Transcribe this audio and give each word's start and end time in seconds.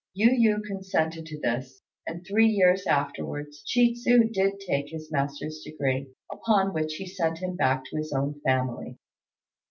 Yu 0.15 0.29
yü 0.31 0.59
consented 0.67 1.27
to 1.27 1.39
this; 1.41 1.83
and 2.07 2.25
three 2.25 2.47
years 2.47 2.87
afterwards 2.87 3.61
Chi 3.71 3.91
tsu 3.93 4.29
did 4.31 4.59
take 4.59 4.87
his 4.87 5.11
master's 5.11 5.61
degree, 5.63 6.07
upon 6.31 6.73
which 6.73 6.95
he 6.95 7.05
sent 7.05 7.37
him 7.37 7.55
back 7.55 7.83
to 7.85 7.97
his 7.97 8.11
own 8.11 8.39
family. 8.43 8.97